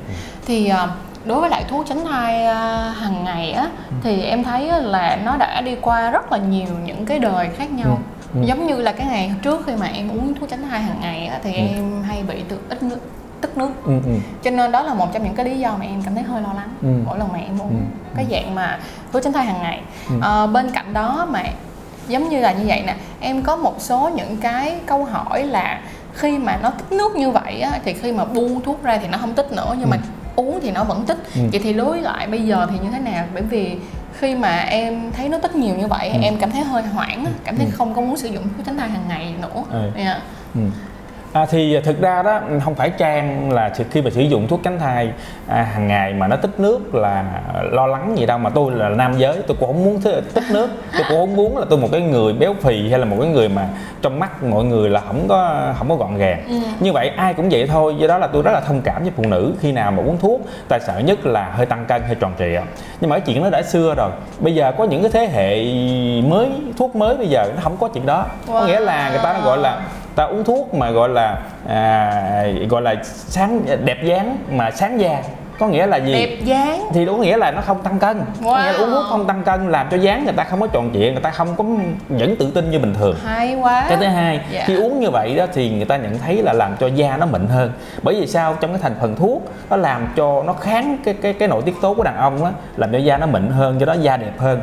[0.47, 0.89] thì à,
[1.25, 3.67] đối với lại thuốc tránh thai à, hàng ngày á
[4.03, 7.71] thì em thấy là nó đã đi qua rất là nhiều những cái đời khác
[7.71, 7.99] nhau
[8.35, 8.41] Ừ.
[8.45, 11.27] giống như là cái ngày trước khi mà em uống thuốc tránh thai hàng ngày
[11.27, 11.59] á thì Ừ.
[11.59, 12.79] em hay bị từ ít
[13.41, 14.13] tức nước ừ, ừ.
[14.43, 16.43] cho nên đó là một trong những cái lý do mà em cảm thấy hơi
[16.43, 16.89] lo lắng Ừ.
[17.07, 17.77] mỗi lần mà em uống Ừ.
[18.17, 18.79] cái dạng mà
[19.13, 20.15] thuốc tránh thai hàng ngày Ừ.
[20.23, 21.43] Ờ, bên cạnh đó mà
[22.09, 25.81] giống như là như vậy nè em có một số những cái câu hỏi là
[26.15, 29.09] khi mà nó tích nước như vậy á, thì khi mà buông thuốc ra thì
[29.09, 29.97] nó không tích nữa nhưng mà
[30.37, 31.41] uống thì nó vẫn tích Ừ.
[31.53, 33.79] vậy thì với lại bây giờ thì như thế nào bởi vì
[34.19, 36.19] khi mà em thấy nó tích nhiều như vậy Ừ.
[36.23, 37.73] em cảm thấy hơi hoảng cảm thấy Ừ.
[37.75, 39.91] không có muốn sử dụng thuốc tránh thai hàng ngày nữa Ừ.
[39.97, 40.21] Dạ.
[40.55, 40.61] Ừ.
[41.33, 44.79] À, thì thực ra đó không phải trang là khi mà sử dụng thuốc tránh
[44.79, 45.13] thai
[45.47, 47.25] à, hàng ngày mà nó tích nước là
[47.63, 48.39] lo lắng gì đâu.
[48.39, 50.01] Mà tôi là nam giới tôi cũng không muốn
[50.35, 50.71] tích nước.
[50.93, 53.31] Tôi cũng không muốn là tôi một cái người béo phì hay là một cái
[53.31, 53.69] người mà
[54.03, 56.45] trong mắt mọi người là không có không có gọn gàng.
[56.49, 56.55] Ừ.
[56.81, 57.97] như vậy ai cũng vậy thôi.
[57.99, 60.19] Do đó là tôi rất là thông cảm với phụ nữ khi nào mà uống
[60.19, 62.61] thuốc tại sợ nhất là hơi tăng cân hơi tròn trịa.
[63.01, 64.11] Nhưng mà cái chuyện nó đã xưa rồi.
[64.39, 65.65] Bây giờ có những cái thế hệ
[66.23, 68.27] mới thuốc mới bây giờ nó không có chuyện đó.
[68.47, 69.81] Có nghĩa là người ta nó gọi là
[70.21, 75.23] ta uống thuốc mà gọi là à, gọi là sáng đẹp dáng mà sáng da.
[75.59, 76.13] Có nghĩa là gì?
[76.13, 76.89] Đẹp dáng.
[76.93, 78.23] Thì đúng nghĩa là nó không tăng cân.
[78.45, 79.11] Có nghĩa là uống thuốc Wow.
[79.11, 81.57] không tăng cân làm cho dáng người ta không có tròn trịa người ta không
[81.57, 81.65] có
[82.09, 83.17] vẫn tự tin như bình thường.
[83.25, 83.85] Hay quá.
[83.89, 84.65] Cái thứ hai Dạ.
[84.67, 87.27] khi uống như vậy đó thì người ta nhận thấy là làm cho da nó
[87.27, 87.73] mịn hơn.
[88.03, 88.55] Bởi vì sao?
[88.61, 91.75] Trong cái thành phần thuốc nó làm cho nó kháng cái cái cái nội tiết
[91.83, 94.33] tố của đàn ông á làm cho da nó mịn hơn do đó da đẹp
[94.39, 94.61] hơn.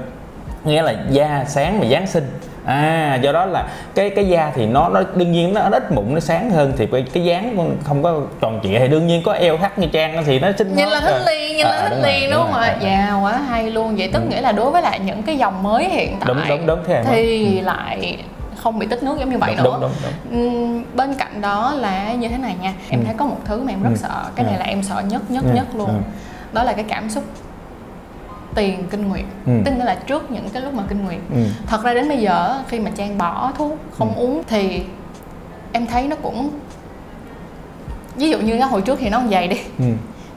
[0.63, 2.27] Nghĩa là da sáng mà dáng xinh
[2.67, 6.13] à do đó là cái cái da thì nó nó đương nhiên nó ít mụn
[6.13, 9.33] nó sáng hơn thì cái, cái dáng không có tròn trịa thì đương nhiên có
[9.33, 10.93] eo thắt như trang thì nó xinh nhìn hơn.
[10.93, 13.37] là thích liền nhìn À, là à, thích liền đúng đúng không ạ dạ quá
[13.37, 14.27] hay luôn vậy tức Ừ.
[14.29, 17.03] nghĩa là đối với lại những cái dòng mới hiện tại Đúng, đúng, đúng, thế
[17.05, 18.17] thì lại
[18.55, 20.41] không bị tích nước giống như vậy đúng, nữa đúng, đúng, đúng.
[20.53, 23.03] Ừm, bên cạnh đó là như thế này nha em Ừ.
[23.05, 23.95] thấy có một thứ mà em rất Ừ.
[23.97, 24.59] sợ cái này Ừ.
[24.59, 25.55] là em sợ nhất nhất Ừ.
[25.55, 25.93] nhất luôn Ừ.
[26.53, 27.23] đó là cái cảm xúc
[28.55, 29.51] tiền kinh nguyệt Ừ.
[29.65, 31.37] tức là trước những cái lúc mà kinh nguyệt Ừ.
[31.67, 34.21] thật ra đến bây giờ khi mà trang bỏ thuốc không Ừ.
[34.21, 34.81] uống thì
[35.71, 36.49] em thấy nó cũng
[38.15, 39.85] ví dụ như cái hồi trước thì nó không dày đi Ừ.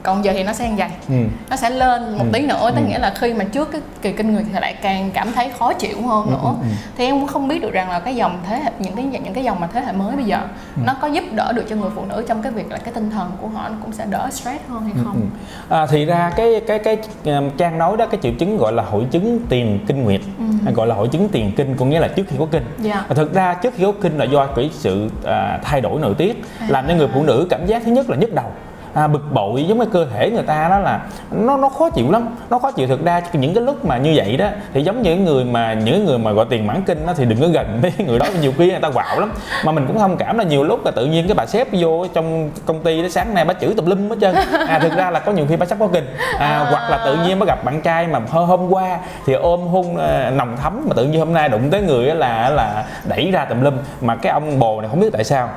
[0.03, 1.15] còn giờ thì nó sẽ ăn dày ừ.
[1.49, 2.29] nó sẽ lên một Ừ.
[2.33, 2.87] tí nữa tức Ừ.
[2.89, 5.73] nghĩa là khi mà trước cái kỳ kinh nguyệt thì lại càng cảm thấy khó
[5.73, 6.67] chịu hơn Ừ, nữa ừ, ừ.
[6.97, 9.33] thì em cũng không biết được rằng là cái dòng thế hệ những cái những
[9.33, 10.37] cái dòng mà thế hệ mới bây giờ
[10.75, 10.81] Ừ.
[10.85, 13.09] nó có giúp đỡ được cho người phụ nữ trong cái việc là cái tinh
[13.09, 15.21] thần của họ nó cũng sẽ đỡ stress hơn hay Ừ, không
[15.69, 15.75] ừ.
[15.75, 18.83] À, thì ra cái cái cái um, trang nói đó cái triệu chứng gọi là
[18.83, 20.43] hội chứng tiền kinh nguyệt Ừ.
[20.65, 23.05] hay gọi là hội chứng tiền kinh có nghĩa là trước khi có kinh Dạ.
[23.07, 26.13] Và thực ra trước khi có kinh là do cái sự à, thay đổi nội
[26.17, 26.65] tiết À.
[26.69, 28.45] làm cho người phụ nữ cảm giác thứ nhất là nhức đầu
[28.93, 30.99] à, bực bội giống như cơ thể người ta đó là
[31.31, 32.35] nó nó khó chịu lắm.
[32.49, 35.11] Nó khó chịu thực ra những cái lúc mà như vậy đó thì giống như
[35.11, 37.79] những người mà những người mà gọi tiền mãn kinh đó thì đừng có gần
[37.81, 38.25] với người đó.
[38.41, 39.31] Nhiều khi người ta quạo lắm.
[39.65, 42.05] Mà mình cũng thông cảm là nhiều lúc là tự nhiên cái bà sếp vô
[42.13, 44.35] trong công ty đó sáng nay bà chửi tùm lum hết trơn.
[44.67, 46.05] À thực ra là có nhiều khi bà sắp có kinh.
[46.37, 46.65] À, À.
[46.69, 50.29] hoặc là tự nhiên bà gặp bạn trai mà hôm qua thì ôm hôn à,
[50.35, 53.61] nồng thấm mà tự nhiên hôm nay đụng tới người là là đẩy ra tùm
[53.61, 53.73] lum.
[54.01, 55.49] Mà cái ông bồ này không biết tại sao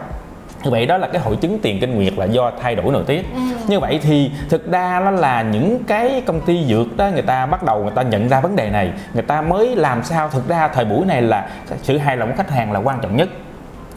[0.64, 3.04] như vậy đó là cái hội chứng tiền kinh nguyệt là do thay đổi nội
[3.06, 3.26] tiết.
[3.34, 3.40] Ừ.
[3.68, 7.46] như vậy thì thực ra nó là những cái công ty dược đó người ta
[7.46, 8.92] bắt đầu người ta nhận ra vấn đề này.
[9.14, 11.48] Người ta mới làm sao thực ra thời buổi này là
[11.82, 13.28] sự hài lòng của khách hàng là quan trọng nhất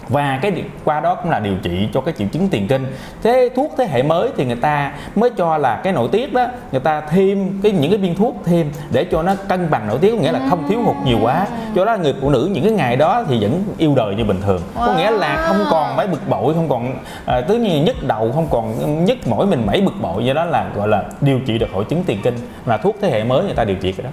[0.10, 2.86] và cái qua đó cũng là điều trị cho cái triệu chứng tiền kinh.
[3.24, 6.48] Thế thuốc thế hệ mới thì người ta mới cho là cái nội tiết đó
[6.72, 9.98] người ta thêm cái những cái viên thuốc thêm để cho nó cân bằng nội
[10.02, 11.48] tiết có nghĩa là không thiếu hụt nhiều quá.
[11.76, 14.42] Cho đó người phụ nữ những cái ngày đó thì vẫn yêu đời như bình
[14.42, 14.62] thường.
[14.76, 16.94] Có nghĩa là không còn phải bực bội không còn
[17.26, 20.26] à, tức như nhức đầu không còn nhức mỏi mình mẩy bực bội.
[20.26, 22.36] Do đó là gọi là điều trị được hội chứng tiền kinh.
[22.66, 24.10] Là thuốc thế hệ mới người ta điều trị cái đó.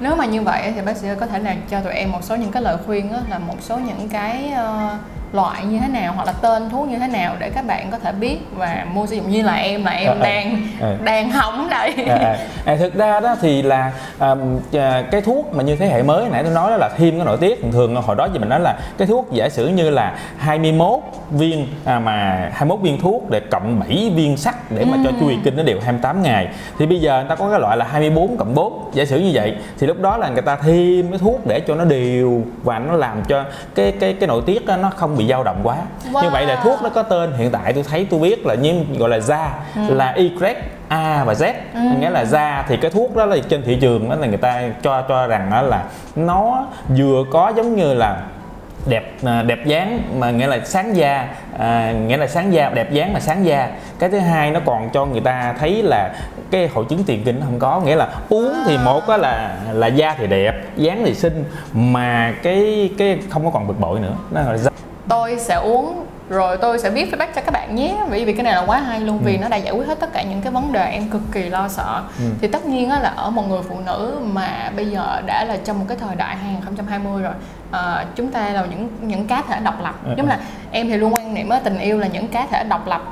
[0.00, 2.36] Nếu mà như vậy thì bác sĩ có thể là cho tụi em một số
[2.36, 4.96] những cái lời khuyên á, là một số những cái ờ,
[5.32, 7.98] loại như thế nào hoặc là tên thuốc như thế nào để các bạn có
[7.98, 9.30] thể biết và mua sử dụng.
[9.30, 10.96] Như là em là em Ờ, ờ, đang ờ.
[11.04, 11.94] đang hỏng đây.
[12.08, 14.34] À, à, à, thực ra đó thì là à,
[14.72, 17.26] à, cái thuốc mà như thế hệ mới nãy tôi nói đó là thêm cái
[17.26, 17.62] nội tiết.
[17.62, 20.98] Thường thường hồi đó thì mình nói là cái thuốc giả sử như là 21
[21.30, 25.28] viên à, mà 21 viên thuốc để cộng 7 viên sắt để mà cho chu
[25.28, 26.48] kỳ kinh nó đều 28 ngày.
[26.78, 29.30] Thì bây giờ người ta có cái loại là 24 cộng 4 giả sử như
[29.34, 32.78] vậy thì lúc đó là người ta thêm cái thuốc để cho nó đều và
[32.78, 35.76] nó làm cho cái cái cái nội tiết nó không bị dao động quá.
[36.12, 36.22] Wow.
[36.22, 38.84] như vậy là thuốc nó có tên hiện tại tôi thấy tôi biết là như
[38.98, 39.50] gọi là da
[39.88, 40.30] là Y
[40.88, 41.52] A và Z.
[42.00, 44.62] Nghĩa là da thì cái thuốc đó là trên thị trường đó là người ta
[44.82, 45.84] cho cho rằng đó là
[46.16, 48.22] nó vừa có giống như là
[48.88, 52.92] đẹp à, đẹp dáng mà nghĩa là sáng da à, nghĩa là sáng da đẹp
[52.92, 53.68] dáng mà sáng da.
[53.98, 56.10] Cái thứ hai nó còn cho người ta thấy là
[56.50, 59.56] cái hội chứng tiền kinh nó không có nghĩa là uống thì một á là
[59.72, 64.00] là da thì đẹp dáng thì xinh mà cái cái không có còn bực bội
[64.00, 64.14] nữa.
[64.30, 64.70] Nó gọi là da
[65.08, 68.44] tôi sẽ uống rồi tôi sẽ viết feedback cho các bạn nhé bởi vì cái
[68.44, 69.22] này là quá hay luôn Ừ.
[69.24, 71.48] vì nó đã giải quyết hết tất cả những cái vấn đề em cực kỳ
[71.48, 72.24] lo sợ Ừ.
[72.40, 75.78] thì tất nhiên là ở một người phụ nữ mà bây giờ đã là trong
[75.78, 77.32] một cái thời đại 2020 rồi
[77.70, 80.30] ờ, chúng ta là những những cá thể độc lập Ừ, giống ừ.
[80.30, 80.38] là
[80.70, 83.02] em thì luôn quan niệm á tình yêu là những cá thể độc lập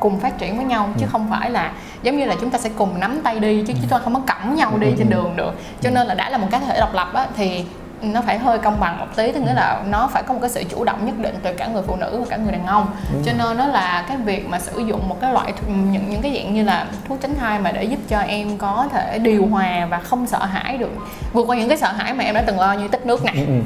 [0.00, 1.08] cùng phát triển với nhau chứ Ừ.
[1.12, 3.88] không phải là giống như là chúng ta sẽ cùng nắm tay đi chứ chúng
[3.90, 5.14] ta không có cõng nhau đi Ừ, trên ừ.
[5.14, 7.64] đường được cho nên là đã là một cá thể độc lập á thì
[8.02, 10.50] nó phải hơi công bằng một tí tức nghĩa là nó phải có một cái
[10.50, 12.86] sự chủ động nhất định từ cả người phụ nữ và cả người đàn ông
[13.12, 16.22] Đúng cho nên nó là cái việc mà sử dụng một cái loại những những
[16.22, 19.46] cái dạng như là thuốc tránh thai mà để giúp cho em có thể điều
[19.46, 20.90] hòa và không sợ hãi được
[21.32, 23.34] vượt qua những cái sợ hãi mà em đã từng lo như tích nước này
[23.36, 23.60] ừ, ừ.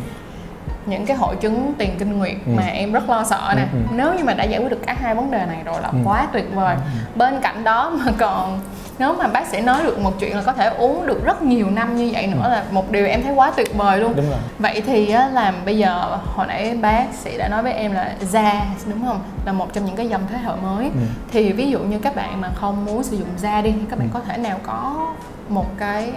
[0.86, 2.52] những cái hội chứng tiền kinh nguyệt Ừ.
[2.56, 3.94] mà em rất lo sợ nè Ừ, ừ.
[3.96, 5.98] nếu như mà đã giải quyết được cả hai vấn đề này rồi là Ừ.
[6.04, 6.76] quá tuyệt vời
[7.14, 8.60] bên cạnh đó mà còn
[8.98, 11.70] nếu mà bác sĩ nói được một chuyện là có thể uống được rất nhiều
[11.70, 12.50] năm như vậy nữa Ừ.
[12.50, 15.52] là một điều em thấy quá tuyệt vời luôn đúng rồi vậy thì á, là
[15.64, 19.52] bây giờ hồi nãy bác sĩ đã nói với em là da đúng không là
[19.52, 21.00] một trong những cái dòng thế hệ mới Ừ.
[21.32, 23.98] thì ví dụ như các bạn mà không muốn sử dụng da đi thì các
[23.98, 24.14] bạn Ừ.
[24.14, 25.06] có thể nào có
[25.48, 26.12] một cái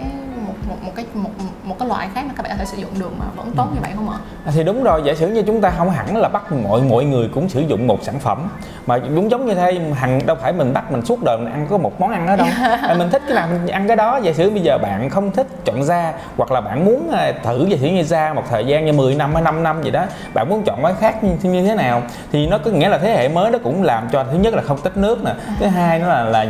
[0.50, 1.30] một một một cái một
[1.64, 3.66] một cái loại khác mà các bạn có thể sử dụng được mà vẫn tốt
[3.70, 3.74] Ừ.
[3.74, 4.16] như vậy không ạ?
[4.46, 7.04] À, thì đúng rồi giả sử như chúng ta không hẳn là bắt mọi mọi
[7.04, 8.48] người cũng sử dụng một sản phẩm
[8.86, 11.66] mà đúng giống như thế hằng đâu phải mình bắt mình suốt đời mình ăn
[11.70, 12.46] có một món ăn đó đâu
[12.82, 15.30] à, mình thích cái nào mình ăn cái đó giả sử bây giờ bạn không
[15.30, 18.66] thích chọn da hoặc là bạn muốn à, thử giả sử như da một thời
[18.66, 21.50] gian như 10 năm hay 5 năm gì đó bạn muốn chọn cái khác như,
[21.50, 24.24] như thế nào thì nó có nghĩa là thế hệ mới nó cũng làm cho
[24.32, 26.44] thứ nhất là không tích nước nè thứ hai nó là là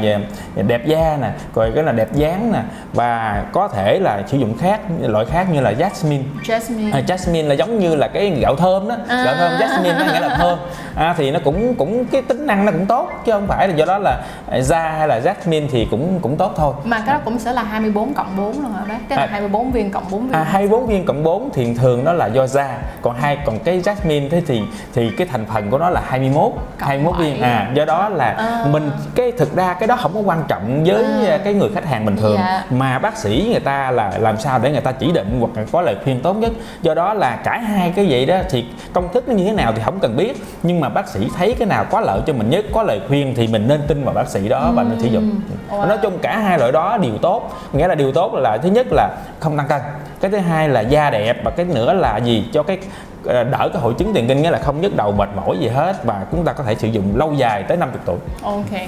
[0.55, 2.61] về đẹp da nè rồi cái là đẹp dáng nè
[2.93, 7.49] và có thể là sử dụng khác loại khác như là jasmine Jasmine À, jasmine
[7.49, 9.25] là giống như là cái gạo thơm đó À.
[9.25, 10.59] gạo thơm jasmine nó nghĩa là thơm
[10.97, 13.75] à, thì nó cũng cũng cái tính năng nó cũng tốt chứ không phải là
[13.75, 17.15] do đó là à, da hay là jasmine thì cũng cũng tốt thôi mà cái
[17.15, 18.99] đó cũng sẽ là 24 cộng 4 luôn hả bác?
[19.09, 19.29] Tức là À.
[19.31, 20.33] 24 viên cộng 4 viên.
[20.33, 23.81] À, 24 viên cộng 4 thì thường đó là do da còn hai còn cái
[23.81, 24.61] jasmine thế thì
[24.95, 27.51] thì cái thành phần của nó là 21 Cộng 21 viên bảy.
[27.51, 28.65] à do đó là À.
[28.71, 31.39] mình cái thực ra cái đó không có quan trọng với À.
[31.45, 32.65] cái người khách hàng bình thường Dạ.
[32.71, 35.51] mà bác sĩ người ta ta là làm sao để người ta chỉ định hoặc
[35.57, 38.65] là có lời khuyên tốt nhất do đó là cả hai cái vậy đó thì
[38.93, 41.55] công thức nó như thế nào thì không cần biết nhưng mà bác sĩ thấy
[41.59, 44.15] cái nào có lợi cho mình nhất có lời khuyên thì mình nên tin vào
[44.15, 45.41] bác sĩ đó và nên sử dụng
[45.71, 45.89] Wow.
[45.89, 48.87] nói chung cả hai loại đó đều tốt nghĩa là điều tốt là thứ nhất
[48.91, 49.09] là
[49.41, 49.81] không tăng cân
[50.21, 52.79] cái thứ hai là da đẹp và cái nữa là gì cho cái
[53.25, 55.69] ờ, đỡ cái hội chứng tiền kinh nghĩa là không nhức đầu mệt mỏi gì
[55.69, 58.81] hết và chúng ta có thể sử dụng lâu dài tới 50 tuổi Ok.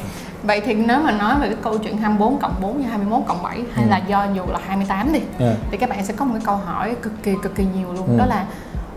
[0.42, 3.42] Vậy thì nếu mà nói về cái câu chuyện 24 cộng 4 như 21 cộng
[3.42, 3.90] 7 hay Ừ.
[3.90, 5.54] là do dù là 28 đi Ừ.
[5.70, 8.06] thì các bạn sẽ có một cái câu hỏi cực kỳ cực kỳ nhiều luôn
[8.06, 8.18] Ừ.
[8.18, 8.44] đó là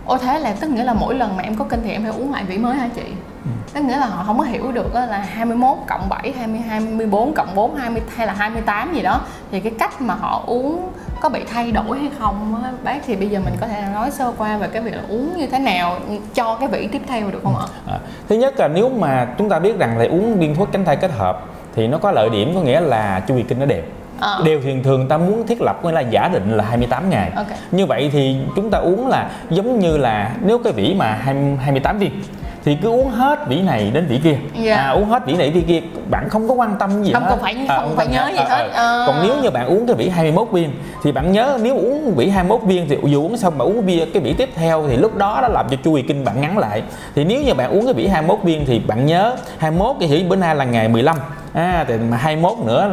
[0.06, 2.12] Ồ thế là tức nghĩa là mỗi lần mà em có kinh thì em phải
[2.12, 3.02] uống lại vỉ mới hả chị?
[3.44, 3.50] Ừ.
[3.72, 7.54] Tức nghĩa là họ không có hiểu được là 21 cộng 7, 20, 24 cộng
[7.54, 10.90] 4, 20 hay là 28 gì đó Thì cái cách mà họ uống
[11.20, 14.10] có bị thay đổi hay không á bác thì bây giờ mình có thể nói
[14.10, 15.96] sơ qua về cái việc là uống như thế nào
[16.34, 17.66] cho cái vỉ tiếp theo được không ạ?
[17.86, 20.84] À, thứ nhất là nếu mà chúng ta biết rằng là uống viên thuốc tránh
[20.84, 23.66] thai kết hợp thì nó có lợi điểm có nghĩa là chu kỳ kinh nó
[23.66, 23.82] đều
[24.20, 24.40] Ờ.
[24.44, 27.46] đều thường thường ta muốn thiết lập nghĩa là giả định là 28 ngày Ok.
[27.70, 31.56] như vậy thì chúng ta uống là giống như là nếu cái vỉ mà 20,
[31.62, 32.10] 28 viên
[32.64, 34.76] thì cứ uống hết vỉ này đến vỉ kia Dạ.
[34.76, 37.28] à, uống hết vỉ này vỉ kia bạn không có quan tâm gì Không hết
[37.30, 38.68] cần phải- À, không phải cần nhớ gì hết.
[38.74, 39.04] Ờ.
[39.06, 40.70] còn nếu như bạn uống cái vỉ 21 viên
[41.04, 44.04] thì bạn nhớ nếu uống vỉ 21 viên thì dù uống xong bạn uống bia
[44.14, 46.58] cái vỉ tiếp theo thì lúc đó nó làm cho chu kỳ kinh bạn ngắn
[46.58, 46.82] lại
[47.14, 50.22] thì nếu như bạn uống cái vỉ 21 viên thì bạn nhớ 21 cái hỉ
[50.22, 51.16] bữa nay là ngày 15
[51.56, 52.90] À, thì mà 21 nữa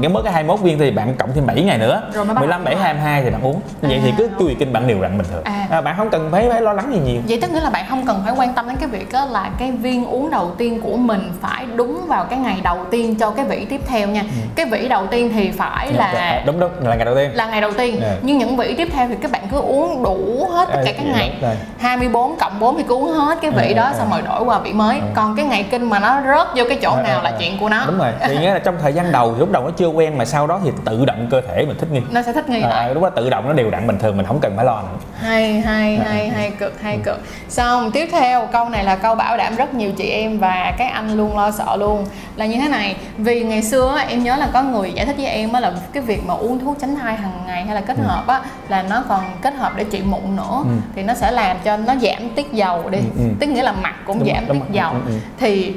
[0.00, 2.40] nếu mới cái 21 viên thì bạn cộng thêm 7 ngày nữa Rồi mới bắt
[2.40, 2.82] 15 7 đầu.
[2.82, 5.26] 22 thì bạn uống vậy thì À, cứ chu kỳ kinh bạn đều đặn bình
[5.30, 5.66] thường À.
[5.70, 7.84] à, bạn không cần phải phải lo lắng gì nhiều Vậy tức nghĩa là bạn
[7.88, 10.80] không cần phải quan tâm đến cái việc đó là cái viên uống đầu tiên
[10.80, 14.22] của mình phải đúng vào cái ngày đầu tiên cho cái vỉ tiếp theo nha.
[14.54, 17.46] Cái vỉ đầu tiên thì phải là À, đúng đúng là ngày đầu tiên là
[17.46, 17.96] ngày đầu tiên.
[18.00, 18.16] Dạ.
[18.22, 21.04] Nhưng những vỉ tiếp theo thì các bạn cứ uống đủ hết tất cả các
[21.06, 21.30] dạ, ngày.
[21.40, 21.56] đúng rồi.
[21.78, 24.42] 24 cộng 4 thì cứ uống hết cái vị À, đó à, xong rồi đổi
[24.44, 25.00] qua vị mới.
[25.14, 27.84] Còn cái ngày kinh mà nó rớt vô cái chỗ nào là chuyện của nó.
[27.86, 30.18] đúng rồi thì nghĩa là trong thời gian đầu thì lúc đầu nó chưa quen
[30.18, 32.60] mà sau đó thì tự động cơ thể mình thích nghi Nó sẽ thích nghi
[32.62, 32.94] à, lại.
[32.94, 34.98] lúc đó tự động nó đều đặn bình thường mình không cần phải lo nữa
[35.20, 39.14] hay hay À, hay hay cực hay cực xong tiếp theo câu này là câu
[39.14, 42.06] bảo đảm rất nhiều chị em và các anh luôn lo sợ luôn
[42.36, 45.26] là như thế này vì ngày xưa em nhớ là có người giải thích với
[45.26, 47.96] em á là cái việc mà uống thuốc tránh thai hàng ngày hay là kết
[47.96, 48.02] Ừ.
[48.06, 50.70] hợp á là nó còn kết hợp để trị mụn nữa Ừ.
[50.96, 53.24] thì nó sẽ làm cho nó giảm tiết dầu đi Ừ, ừ.
[53.40, 54.74] tức nghĩa là mặt cũng Đúng giảm đúng tiết rồi.
[54.76, 55.12] dầu Ừ, ừ.
[55.40, 55.74] thì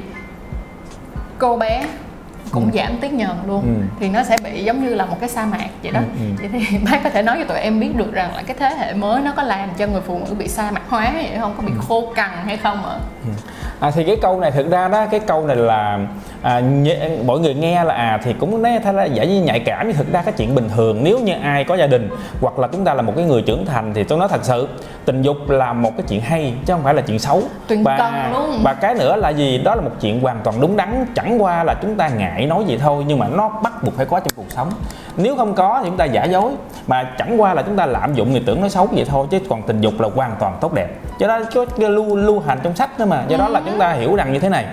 [1.38, 1.84] cô bé
[2.52, 2.78] cũng Ừ.
[2.78, 3.84] giảm tiết nhờn luôn Ừ.
[4.00, 6.48] thì nó sẽ bị giống như là một cái sa mạc vậy đó Ừ, ừ.
[6.50, 8.70] vậy thì bác có thể nói cho tụi em biết được rằng là cái thế
[8.78, 11.54] hệ mới nó có làm cho người phụ nữ bị sa mạc hóa vậy không
[11.56, 12.96] có bị khô cằn hay không ạ
[13.80, 15.98] à, thì cái câu này thực ra đó cái câu này là
[16.42, 19.60] à, nhẹ- mọi người nghe là à thì cũng nói thay là giả như nhạy
[19.60, 22.08] cảm nhưng thực ra cái chuyện bình thường nếu như ai có gia đình
[22.40, 24.68] hoặc là chúng ta là một cái người trưởng thành thì tôi nói thật sự
[25.04, 28.30] tình dục là một cái chuyện hay chứ không phải là chuyện xấu Tuyển và
[28.32, 28.60] luôn.
[28.64, 31.64] và cái nữa là gì đó là một chuyện hoàn toàn đúng đắn chẳng qua
[31.64, 34.32] là chúng ta ngại nói vậy thôi nhưng mà nó bắt buộc phải có trong
[34.36, 34.70] cuộc sống.
[35.16, 36.52] Nếu không có thì chúng ta giả dối.
[36.86, 39.38] Mà chẳng qua là chúng ta lạm dụng người tưởng nó xấu vậy thôi chứ
[39.48, 40.88] còn tình dục là hoàn toàn tốt đẹp.
[41.18, 43.24] Cho đó có lưu lưu hành trong sách nữa mà.
[43.28, 44.66] Do đó là chúng ta hiểu rằng như thế này.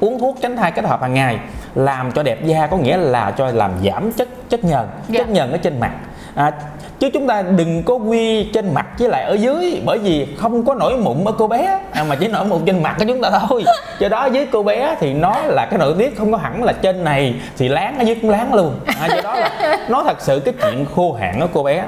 [0.00, 1.38] Uống thuốc tránh thai kết hợp hàng ngày
[1.74, 5.20] làm cho đẹp da có nghĩa là cho làm giảm chất chất nhờn Dạ.
[5.20, 5.90] chất nhờn ở trên mặt.
[6.34, 6.52] À,
[7.00, 10.64] chứ chúng ta đừng có quy trên mặt với lại ở dưới bởi vì không
[10.64, 11.80] có nổi mụn ở cô bé.
[11.92, 13.64] À, mà chỉ nổi mụn trên mặt của chúng ta thôi.
[13.98, 16.72] Do đó với cô bé thì nó là cái nội tiết không có hẳn là
[16.72, 18.74] trên này thì láng ở dưới cũng láng luôn.
[19.00, 21.84] À, do đó là nó thật sự cái chuyện khô hạn ở cô bé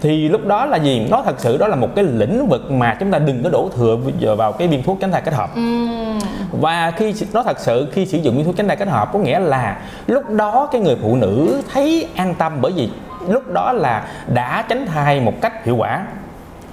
[0.00, 1.06] thì lúc đó là gì?
[1.10, 3.70] Nó thật sự đó là một cái lĩnh vực mà chúng ta đừng có đổ
[3.76, 3.96] thừa
[4.36, 5.54] vào cái viên thuốc tránh thai kết hợp.
[5.54, 6.18] Ừm,
[6.60, 9.18] và khi nó thật sự khi sử dụng viên thuốc tránh thai kết hợp có
[9.18, 12.88] nghĩa là lúc đó cái người phụ nữ thấy an tâm bởi vì
[13.28, 16.00] lúc đó là đã tránh thai một cách hiệu quả.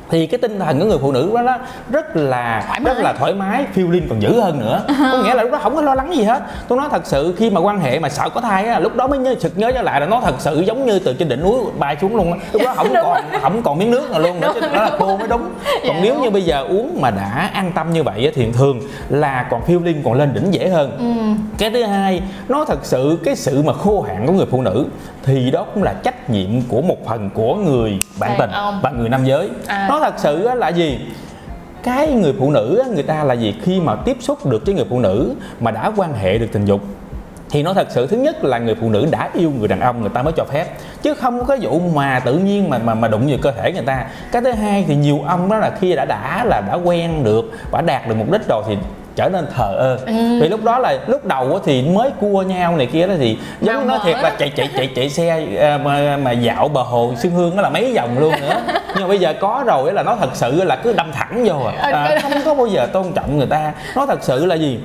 [0.09, 1.57] Thì cái tinh thần của người phụ nữ đó, đó
[1.89, 2.93] rất là Thoải mái.
[2.93, 4.83] rất là thoải mái feeling còn dữ hơn nữa.
[4.87, 6.41] Có nghĩa là lúc đó không có lo lắng gì hết.
[6.67, 9.07] Tôi nói thật sự khi mà quan hệ mà sợ có thai á lúc đó
[9.07, 11.41] mới nhớ sực nhớ trở lại là nó thật sự giống như từ trên đỉnh
[11.43, 14.51] núi bay xuống luôn lúc đó không còn không còn miếng nước nào luôn nữa
[14.53, 15.41] chứ đó là khô mới đúng.
[15.65, 16.23] Còn Dạ, nếu đúng.
[16.23, 20.01] như bây giờ uống mà đã an tâm như vậy thì thường là còn feeling
[20.05, 20.97] còn lên đỉnh dễ hơn.
[20.99, 24.61] Ừm, cái thứ hai nó thật sự cái sự mà khô hạn của người phụ
[24.61, 24.85] nữ
[25.23, 28.49] thì đó cũng là trách nhiệm của một phần của người bạn tình
[28.81, 29.49] và người nam giới.
[29.67, 29.87] À.
[29.89, 30.99] nó thật sự là gì?
[31.83, 33.55] Cái người phụ nữ người ta là gì?
[33.63, 36.65] Khi mà tiếp xúc được với người phụ nữ mà đã quan hệ được tình
[36.65, 36.81] dục
[37.51, 40.01] thì nó thật sự thứ nhất là người phụ nữ đã yêu người đàn ông
[40.01, 40.65] người ta mới cho phép.
[41.01, 43.85] Chứ không có vụ mà tự nhiên mà mà mà đụng vào cơ thể người
[43.85, 44.05] ta.
[44.31, 47.51] Cái thứ hai thì nhiều ông đó là khi đã đã là đã quen được
[47.71, 48.77] và đạt được mục đích rồi thì
[49.15, 49.97] trở nên thờ ơ.
[50.05, 50.13] Ừ.
[50.41, 53.37] vì lúc đó là lúc đầu á thì mới cua nhau này kia đó thì
[53.61, 57.13] giống nói thiệt là chạy chạy chạy chạy xe à, mà, mà dạo bờ hồ
[57.21, 58.61] Xuân Hương đó là mấy vòng luôn nữa.
[58.95, 61.43] Nhưng mà bây giờ có rồi á là nó thật sự là cứ đâm thẳng
[61.45, 63.73] vô à, à không có bao giờ tôn trọng người ta.
[63.95, 64.79] Nó thật sự là gì?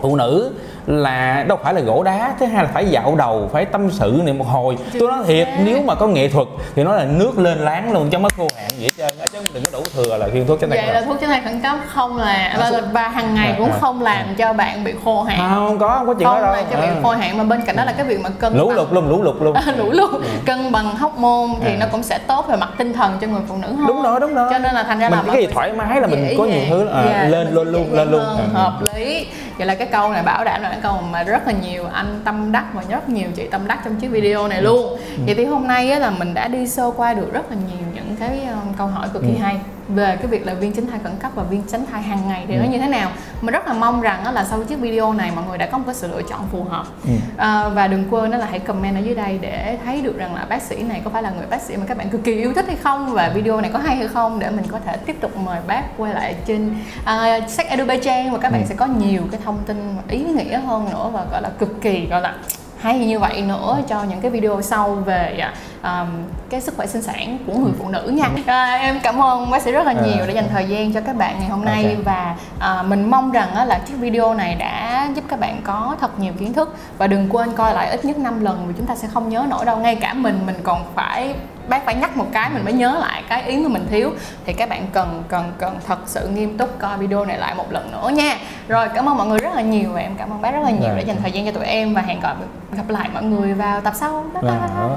[0.00, 0.50] Phụ nữ
[0.86, 4.20] là đâu phải là gỗ đá thứ hai là phải dạo đầu phải tâm sự
[4.24, 4.76] này một hồi.
[5.00, 8.10] Tôi nói thiệt nếu mà có nghệ thuật thì nó là nước lên láng luôn
[8.10, 10.70] chứ mất khô hạn vậy trơn chứ đừng có đủ thừa là khiên thuốc tránh
[10.70, 13.70] thai vậy là thuốc tránh thai khẩn cấp không là và, và hàng ngày cũng
[13.80, 15.38] không làm cho bạn bị khô hạn.
[15.54, 16.54] Không có không có chuyện đó không đâu.
[16.54, 16.94] làm cho bị À.
[17.02, 19.08] khô hạn mà bên cạnh đó là cái việc mà cân lũ bằng- lụt luôn
[19.08, 19.56] lũ lụt luôn.
[19.76, 20.10] Lũ lụt.
[20.46, 21.76] Cân bằng hóc môn thì À.
[21.80, 23.86] nó cũng sẽ tốt về mặt tinh thần cho người phụ nữ hơn.
[23.86, 24.48] Đúng rồi đúng rồi.
[24.52, 26.62] Cho nên là thành ra mình là cái gì thoải mái là mình có nhiều
[26.70, 28.22] thứ à, Dạ, lên luôn luôn lên luôn.
[28.54, 29.26] hợp lý.
[29.58, 32.20] Vậy là cái câu này bảo đảm là cái câu mà rất là nhiều anh
[32.24, 35.22] tâm đắc và rất nhiều chị tâm đắc trong chiếc video này luôn Ừ.
[35.26, 37.93] vậy thì hôm nay á, là mình đã đi sơ qua được rất là nhiều
[38.18, 39.38] những cái um, câu hỏi cực kỳ Ừ.
[39.42, 39.56] hay
[39.88, 42.44] về cái việc là viên tránh thai khẩn cấp và viên tránh thai hàng ngày
[42.48, 42.58] thì Ừ.
[42.60, 45.44] nó như thế nào mình rất là mong rằng là sau chiếc video này mọi
[45.48, 47.10] người đã có một cái sự lựa chọn phù hợp Ừ.
[47.36, 50.34] À, và đừng quên đó là hãy comment ở dưới đây để thấy được rằng
[50.34, 52.32] là bác sĩ này có phải là người bác sĩ mà các bạn cực kỳ
[52.32, 54.96] yêu thích hay không và video này có hay hay không để mình có thể
[54.96, 58.66] tiếp tục mời bác quay lại trên uh, sách Edu Trang và các bạn Ừ.
[58.68, 62.06] sẽ có nhiều cái thông tin ý nghĩa hơn nữa và gọi là cực kỳ
[62.06, 62.34] gọi là
[62.78, 66.08] hay như vậy nữa cho những cái video sau về à, um,
[66.50, 69.62] cái sức khỏe sinh sản của người phụ nữ nha à, em cảm ơn bác
[69.62, 70.26] sĩ rất là nhiều À.
[70.26, 72.04] đã dành thời gian cho các bạn ngày hôm nay Ok.
[72.04, 75.96] và à, mình mong rằng á, là chiếc video này đã giúp các bạn có
[76.00, 78.86] thật nhiều kiến thức và đừng quên coi lại ít nhất 5 lần vì chúng
[78.86, 81.34] ta sẽ không nhớ nổi đâu ngay cả mình mình còn phải
[81.68, 84.10] bác phải nhắc một cái mình mới nhớ lại cái ý mà mình thiếu
[84.46, 87.72] thì các bạn cần cần cần thật sự nghiêm túc coi video này lại một
[87.72, 88.36] lần nữa nha
[88.68, 90.70] rồi cảm ơn mọi người rất là nhiều và em cảm ơn bác rất là
[90.70, 90.96] nhiều Rồi.
[90.96, 92.36] đã dành thời gian cho tụi em và hẹn gặp
[92.76, 94.96] gặp lại mọi người vào tập sau bye bye Đó.